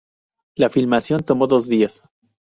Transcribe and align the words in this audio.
La 0.55 0.71
filmación 0.71 1.19
tomó 1.21 1.45
dos 1.45 1.67
días. 1.67 2.07